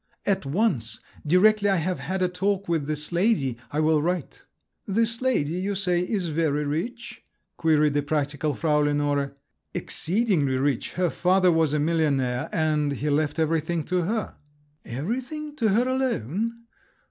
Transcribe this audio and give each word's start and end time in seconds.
"At 0.25 0.47
once! 0.47 0.99
directly 1.27 1.69
I 1.69 1.75
have 1.75 1.99
had 1.99 2.23
a 2.23 2.27
talk 2.27 2.67
with 2.67 2.87
this 2.87 3.11
lady, 3.11 3.57
I 3.69 3.81
will 3.81 4.01
write." 4.01 4.45
"This 4.87 5.21
lady, 5.21 5.51
you 5.59 5.75
say, 5.75 5.99
is 6.01 6.29
very 6.29 6.65
rich?" 6.65 7.23
queried 7.55 7.93
the 7.93 8.01
practical 8.01 8.55
Frau 8.55 8.79
Lenore. 8.79 9.35
"Exceedingly 9.75 10.57
rich! 10.57 10.93
her 10.93 11.11
father 11.11 11.51
was 11.51 11.71
a 11.73 11.79
millionaire, 11.79 12.49
and 12.51 12.93
he 12.93 13.11
left 13.11 13.37
everything 13.37 13.83
to 13.83 14.01
her." 14.01 14.33
"Everything—to 14.85 15.69
her 15.69 15.87
alone? 15.87 16.63